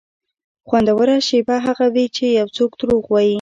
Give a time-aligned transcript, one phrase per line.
[0.67, 3.29] خوندوره شېبه هغه وي چې یو څوک دروغ وایي.